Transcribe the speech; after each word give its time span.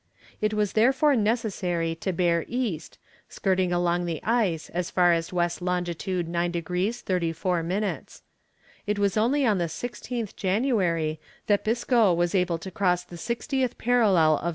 It 0.41 0.55
was 0.55 0.73
therefore 0.73 1.15
necessary 1.15 1.93
to 1.97 2.11
bear 2.11 2.43
east, 2.47 2.97
skirting 3.29 3.71
along 3.71 4.05
the 4.05 4.19
ice 4.23 4.67
as 4.71 4.89
far 4.89 5.13
as 5.13 5.27
W. 5.27 5.47
long. 5.61 5.85
9 6.03 6.51
degrees 6.51 7.01
34 7.01 7.61
minutes. 7.61 8.23
It 8.87 8.97
was 8.97 9.15
only 9.15 9.45
on 9.45 9.59
the 9.59 9.65
16th 9.65 10.35
January 10.35 11.19
that 11.45 11.63
Biscoe 11.63 12.15
was 12.15 12.33
able 12.33 12.57
to 12.57 12.71
cross 12.71 13.03
the 13.03 13.15
60th 13.15 13.77
parallel 13.77 14.37
of 14.39 14.45
S. 14.45 14.49